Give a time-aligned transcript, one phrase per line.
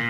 [0.00, 0.06] Na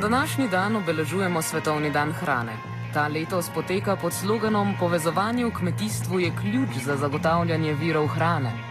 [0.00, 2.52] današnji dan obeležujemo Svetovni dan hrane.
[2.94, 8.67] Ta letos poteka pod sloganom Povezovanje v kmetijstvu je ključ za zagotavljanje virov hrane.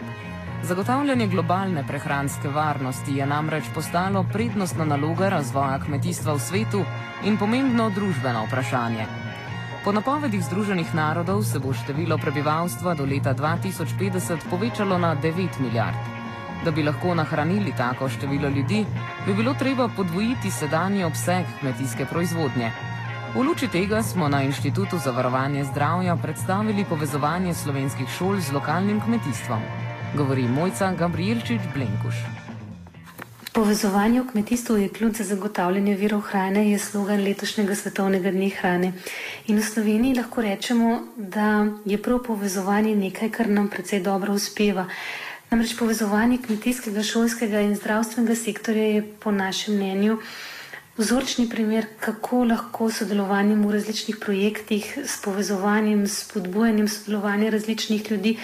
[0.64, 6.82] Zagotavljanje globalne prehranske varnosti je namreč postalo prednostna naloga razvoja kmetijstva v svetu
[7.24, 9.06] in pomembno družbeno vprašanje.
[9.84, 15.98] Po napovedih Združenih narodov se bo število prebivalstva do leta 2050 povečalo na 9 milijard.
[16.66, 18.86] Da bi lahko nahranili tako število ljudi,
[19.26, 22.72] bi bilo treba podvojiti sedanji obseg kmetijske proizvodnje.
[23.36, 29.02] V luči tega smo na Inštitutu za varovanje zdravja predstavili povezovanje slovenskih šol z lokalnim
[29.02, 29.87] kmetijstvom.
[30.16, 32.16] Govori Mojca Gabrielčič Blenkuš.
[33.54, 38.94] Povezovanje v kmetijstvu je ključ za zagotavljanje virov hrane, je slogan letošnjega svetovnega dne hrane.
[39.48, 44.86] In v Sloveniji lahko rečemo, da je prav povezovanje nekaj, kar nam precej dobro uspeva.
[45.50, 50.20] Namreč povezovanje kmetijskega, šolskega in zdravstvenega sektorja je po našem mnenju
[50.98, 58.38] vzorčni primer, kako lahko sodelovanjem v različnih projektih, s povezovanjem, s podbujanjem sodelovanja različnih ljudi,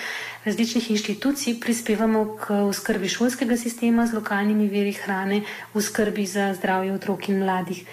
[0.46, 5.42] različnih inštitucij prispevamo k skrbi šolskega sistema z lokalnimi veri hrane,
[5.74, 7.86] v skrbi za zdravje otrok in mladih.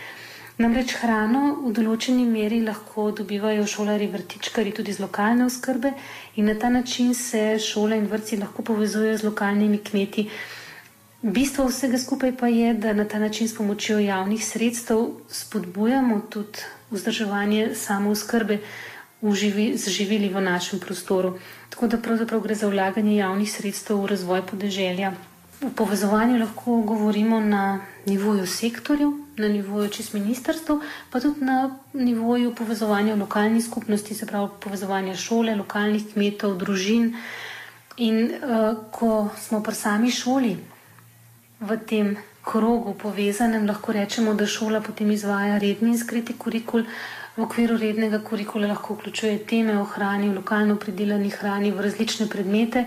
[0.61, 5.95] Namreč hrano v določeni meri lahko dobivajo šolari vrtičkari tudi z lokalne oskrbe
[6.37, 10.29] in na ta način se šole in vrtci lahko povezujejo z lokalnimi kmeti.
[11.23, 16.59] Bistvo vsega skupaj pa je, da na ta način s pomočjo javnih sredstev spodbujamo tudi
[16.91, 18.59] vzdrževanje samo skrbe
[19.75, 21.39] z živili v našem prostoru.
[21.71, 25.13] Tako da pravzaprav gre za vlaganje javnih sredstev v razvoj podeželja.
[25.61, 30.73] V povezovanju lahko govorimo na nivoju sektorjev, na nivoju čist ministrstv,
[31.11, 37.13] pa tudi na nivoju povezovanja v lokalni skupnosti, se pravi povezovanja šole, lokalnih kmetov, družin.
[37.97, 40.57] In uh, ko smo pri sami šoli,
[41.61, 46.85] v tem krogu povezanem, lahko rečemo, da šola potem izvaja redni in skriti kurikul.
[47.37, 52.29] V okviru rednega kurikula lahko vključuje teme o hrani, v lokalno pridelani hrani, v različne
[52.29, 52.87] predmete.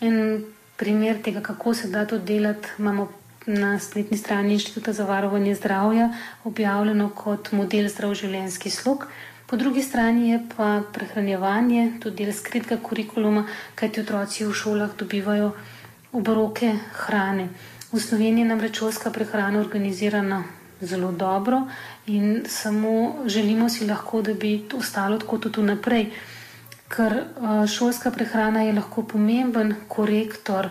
[0.00, 0.44] In
[0.76, 3.08] primer tega, kako se da to delati, imamo
[3.46, 6.10] na spletni strani Inštituta za varovanje zdravja
[6.44, 9.06] objavljeno kot model zdrav življenjski slog.
[9.46, 15.52] Po drugi strani je pa prehranjevanje, tudi del skritega kurikuluma, kajti otroci v šolah dobivajo
[16.12, 17.48] obroke hrane.
[17.92, 20.44] V Sloveniji namreč šolska prehrana organizirana
[20.80, 21.62] zelo dobro
[22.06, 26.06] in samo želimo si lahko, da bi to ostalo tako tudi naprej.
[26.88, 27.24] Ker
[27.68, 30.68] šolska prehrana je lahko pomemben korektor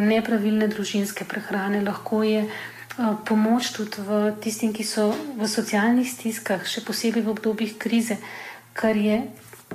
[0.00, 2.48] nepravilne družinske prehrane, lahko je
[3.24, 4.02] pomoč tudi
[4.40, 8.16] tistim, ki so v socialnih stiskah, še posebej v obdobjih krize,
[8.72, 9.22] kar je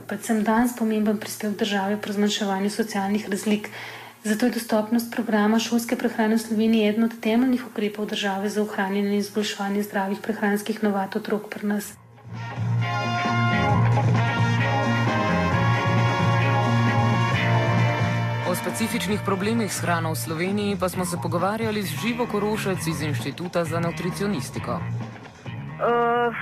[0.07, 3.69] predvsem danes pomemben prispevek države pri zmanjševanju socialnih razlik.
[4.23, 9.07] Zato je dostopnost programa šolske prehrane v Sloveniji eden od temeljnih ukrepov države za ohranjanje
[9.07, 11.94] in izboljševanje zdravih prehranskih novat otrok pri nas.
[18.50, 23.01] O specifičnih problemih s hrano v Sloveniji pa smo se pogovarjali z Živo Korošec iz
[23.01, 24.79] Inštituta za nutricionistiko.
[25.77, 26.33] Uh,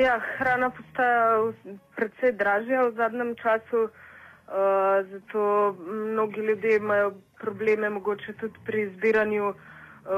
[0.00, 1.52] ja, hrana postaja
[1.96, 3.88] precej dražja v zadnjem času.
[4.48, 4.54] Uh,
[5.10, 9.54] zato mnogi ljudje imajo probleme mogoče tudi pri izbiranju uh,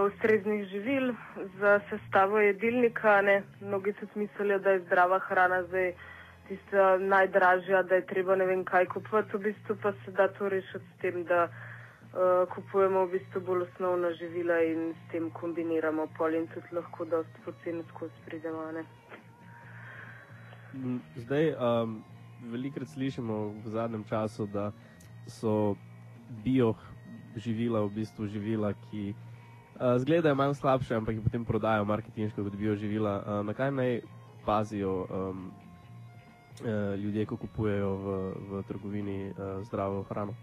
[0.06, 1.12] ustreznih živil
[1.58, 3.20] za sestavo jedilnika.
[3.20, 3.42] Ne?
[3.60, 5.92] Mnogi tudi mislijo, da je zdrava hrana zdaj
[6.48, 10.48] tista najdražja, da je treba ne vem kaj kupovati, v bistvu pa se da to
[10.48, 16.06] rešiti s tem, da uh, kupujemo v bistvu bolj osnovna živila in s tem kombiniramo
[16.18, 18.66] pol in tudi lahko dosti poceni skozi pridemo.
[21.16, 22.02] Zdaj, um,
[22.42, 24.72] velikrat slišimo v zadnjem času, da
[25.26, 25.76] so
[26.44, 26.74] bio
[27.36, 32.56] živila v bistvu živila, ki uh, zgledajo manj slabše, ampak jih potem prodajo marketinško kot
[32.56, 33.22] bio živila.
[33.22, 34.00] Uh, na kaj naj
[34.46, 35.50] pazijo um,
[36.62, 38.06] uh, ljudje, ko kupujejo v,
[38.50, 40.34] v trgovini uh, zdravo hrano?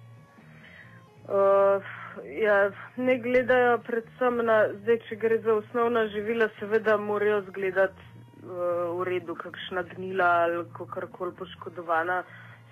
[1.27, 1.83] Uh,
[2.23, 9.03] ja, ne gledajo predvsem na, zdaj, če gre za osnovna živila, seveda morajo zgledati v
[9.03, 12.23] redu, kakšna gnila ali kakorkoli poškodovana,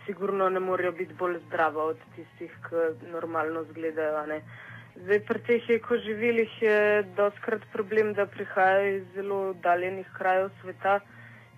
[0.05, 4.41] sigurno ne morejo biti bolj zdrava od tistih, ki normalno izgledajo.
[4.95, 10.99] Zdaj, pri teh ekoživilih je doskrat problem, da prihajajo iz zelo oddaljenih krajev sveta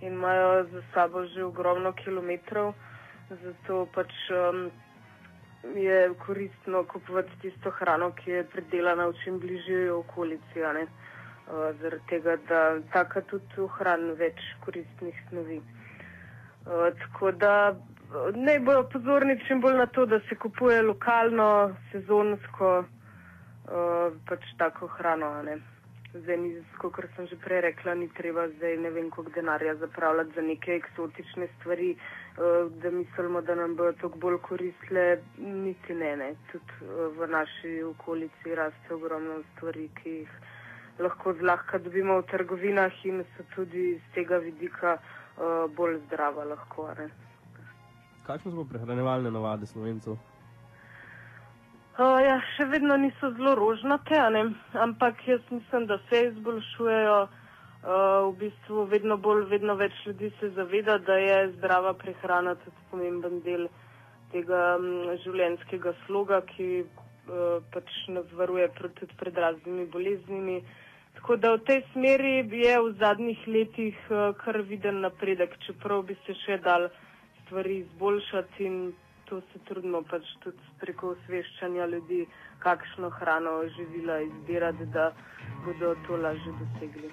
[0.01, 2.73] in imajo za sabo že ogromno kilometrov,
[3.29, 4.71] zato pač um,
[5.75, 10.61] je koristno kupovati tisto hrano, ki je predelana v čim bližji okolici.
[10.61, 10.89] uh,
[11.81, 12.61] zaradi tega, da
[12.93, 15.61] taka tudi ohrani več koristnih snovi.
[16.67, 17.53] Uh, tako da
[18.35, 22.83] naj bojo pozorni čim bolj na to, da se kupuje lokalno, sezonsko,
[24.25, 25.31] pač tako hrano.
[25.43, 25.57] Ne?
[26.13, 30.31] Zdaj, ni, kot sem že prej rekla, ni treba zdaj ne vem, koliko denarja zapravljati
[30.35, 31.95] za neke eksotične stvari,
[32.81, 36.15] da mislimo, da nam bodo tako bolj koristile, niti ne.
[36.15, 36.29] ne.
[36.51, 40.31] Tudi v naši okolici raste ogromno stvari, ki jih
[40.99, 46.89] lahko zlahka dobimo v trgovinah in so tudi z tega vidika uh, bolj zdrava lahko.
[46.97, 47.09] Ne.
[48.27, 50.17] Kakšne so prehranjevalne navade slovencev?
[51.97, 54.17] Uh, ja, še vedno niso zelo rožnate,
[54.77, 57.19] ampak jaz mislim, da se izboljšujejo.
[57.77, 62.85] Uh, v bistvu vedno bolj, vedno več ljudi se zaveda, da je zdrava prehrana tudi
[62.91, 63.67] pomemben del
[64.33, 70.57] tega um, življenjskega sloga, ki uh, pač nas varuje tudi pred raznimi boleznimi.
[71.17, 76.15] Tako da v tej smeri je v zadnjih letih uh, kar viden napredek, čeprav bi
[76.25, 76.89] se še dal
[77.41, 78.77] stvari izboljšati in
[79.25, 82.21] to se trudimo pač tudi preko osveščanja ljudi,
[82.59, 85.09] kakšno hrano živila izbirati, da
[85.65, 87.11] bodo to lažje dosegli.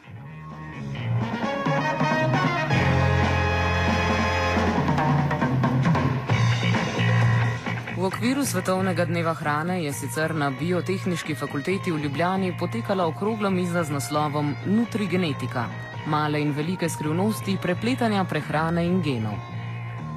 [8.15, 13.91] Okviru Svetovnega dneva hrane je sicer na Biotehnički fakulteti v Ljubljani potekala okrogla miza z
[13.91, 15.65] naslovom Nutrigenetika-
[16.13, 19.35] male in velike skrivnosti prepletanja prehrane in genov.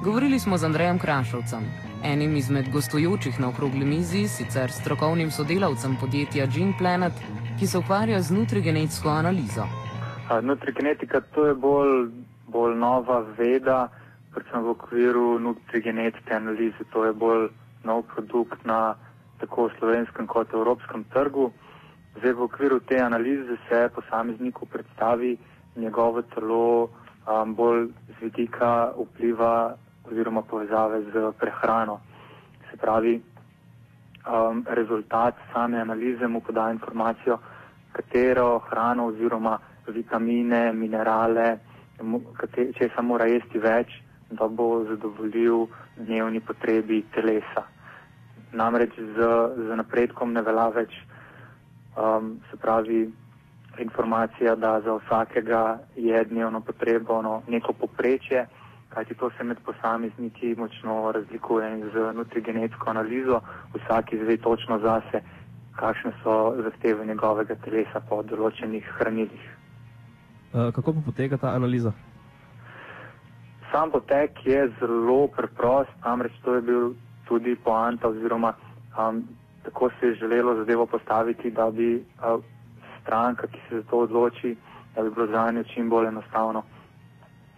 [0.04, 1.64] Govorili smo z Andrejem Krašovcem,
[2.04, 7.12] enim izmed gostujočih na okrogli mizi, sicer strokovnim sodelavcem podjetja Gene Planet,
[7.58, 9.66] ki se ukvarja z nutrigenetsko analizo.
[10.42, 12.10] Nutrigenetika to je bolj,
[12.46, 13.88] bolj nova veda,
[14.30, 16.84] predvsem v okviru nutrigenetske analize.
[16.92, 17.48] To je bolj
[17.84, 18.94] nov produkt na
[19.38, 21.52] tako slovenskem kot evropskem trgu.
[22.18, 25.36] Zdaj v okviru te analize se posamezniku predstavi
[25.76, 29.76] njegovo telo um, bolj z vidika vpliva
[30.10, 32.00] oziroma povezave z prehrano.
[32.70, 33.22] Se pravi,
[34.26, 37.38] um, rezultat same analize mu poda informacijo,
[37.92, 41.58] katero hrano oziroma vitamine, minerale,
[42.78, 43.90] če se mora jesti več,
[44.30, 45.66] da bo zadovoljil
[45.96, 47.64] dnevni potrebi telesa.
[48.52, 50.94] Namreč z, z napredkom ne velja več,
[51.96, 53.10] um, se pravi,
[53.78, 58.46] informacija, da za vsakega je dnevno potrebno neko poprečje
[58.88, 63.40] kajti to se med posamezniki močno razlikuje in z nutrigenetsko analizo
[63.74, 65.22] vsak izve točno zase,
[65.76, 69.44] kakšne so zahteve njegovega telesa po določenih hranilih.
[70.52, 71.92] Uh, kako pa poteka ta analiza?
[73.72, 76.92] Sam potek je zelo preprost, namreč to je bil
[77.28, 78.54] tudi poanta oziroma
[78.98, 79.28] um,
[79.62, 82.44] tako se je želelo zadevo postaviti, da bi uh,
[83.02, 84.56] stranka, ki se za to odloči,
[84.94, 86.62] da bi bilo za njo čim bolj enostavno.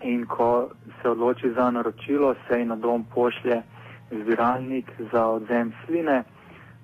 [0.03, 0.69] In ko
[1.03, 3.63] se odloči za naročilo, se ji na dom pošlje
[4.11, 6.23] zbiralnik za odzem sline,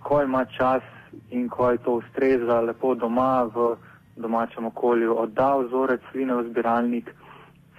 [0.02, 0.82] ko ima čas
[1.30, 3.76] in ko je to ustreza lepo doma v
[4.16, 7.14] domačem okolju, odda vzorec sline v zbiralnik,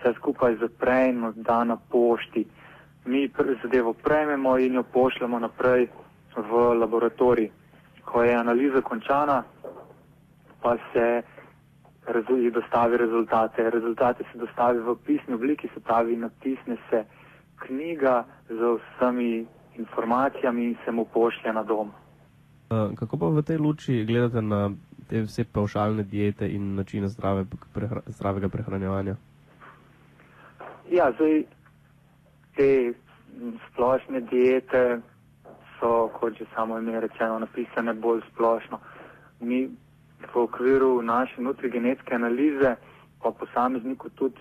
[0.08, 2.46] se skupaj zapre in odda na pošti.
[3.06, 3.30] Mi
[3.64, 5.88] zadevo prejmemo in jo pošljemo naprej
[6.36, 7.50] v laboratorij.
[8.06, 9.44] Ko je analiza končana,
[10.62, 11.22] pa se
[12.30, 13.70] jih dostavi rezultate.
[13.70, 17.04] Rezultate se dostavi v pisni obliki, se pravi, natisne se
[17.56, 19.46] knjiga z vsemi
[19.78, 21.92] informacijami in se mu pošlje na dom.
[22.70, 24.72] Uh, kako pa v tej luči gledate na
[25.08, 29.16] te vse pavšalne diete in načine zdrave, prehra, zdravega prehranjevanja?
[30.90, 31.44] Ja, zdaj
[32.56, 32.94] te
[33.68, 35.02] splošne diete
[35.80, 38.80] so, kot že samo ime rečeno, napisane bolj splošno.
[39.40, 39.68] Mi
[40.34, 42.76] v okviru naše nutrigenetske analize
[43.22, 44.40] pa posamezniku tudi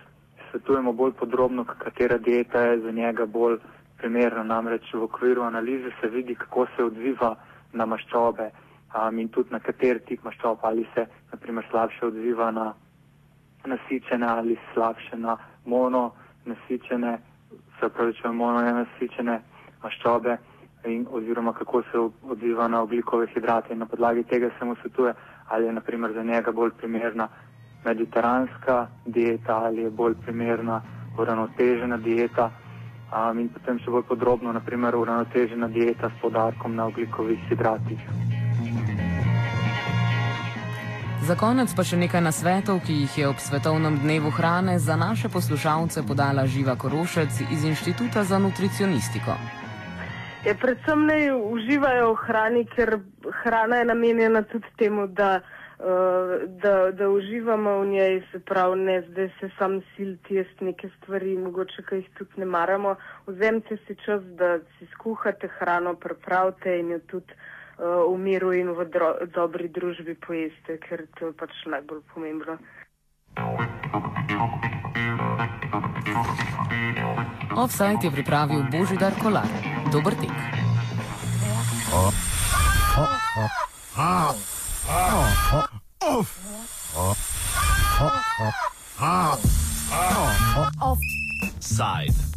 [0.50, 3.58] svetujemo bolj podrobno, katera dieta je za njega bolj
[3.98, 4.42] primerna.
[4.42, 7.34] Namreč v okviru analize se vidi, kako se odziva
[7.72, 8.50] na maščobe
[8.94, 12.74] um, in tudi na kateri tip maščob, ali se naprimer slabše odziva na
[13.66, 16.12] nasičene ali slabše na mono
[16.46, 17.18] nasičene,
[17.80, 19.40] se pravi, če mono nenasičene
[19.82, 20.36] maščobe
[20.86, 21.98] in oziroma kako se
[22.30, 25.14] odziva na oglikove hidrate in na podlagi tega se mu svetuje,
[25.48, 27.28] ali je naprimer za njega bolj primerna
[27.84, 30.80] mediteranska dieta ali je bolj primerna
[31.18, 37.48] uravnotežena dieta um, in potem še bolj podrobno, naprimer uravnotežena dieta s podarkom na oglikovih
[37.50, 38.35] hidratih.
[41.26, 45.26] Za konec pa še nekaj nasvetov, ki jih je ob Svetovnem dnevu hrane za naše
[45.26, 49.35] poslušalce podala Živa Korošec iz Inštituta za nutricionistiko.
[50.47, 53.00] Je predvsem ne uživajo v hrani, ker
[53.42, 55.40] hrana je namenjena tudi temu, da
[56.47, 61.37] da, da uživamo v njej, se pravi, ne zdaj se sam silti jesti neke stvari,
[61.38, 62.95] mogoče, ki jih tudi ne maramo.
[63.26, 67.35] Vzemite si čas, da si skuhate hrano, pripravite in jo tudi
[67.78, 72.59] uh, v miru in v dro, dobri družbi pojeste, ker to je pač najbolj pomembno.
[77.56, 79.49] Offside je pripravil Božidar Kolar.
[79.92, 80.33] Dober tek.
[81.92, 82.12] Oh.
[82.97, 83.12] Oh.
[83.37, 83.50] Oh.
[83.97, 84.45] Oh.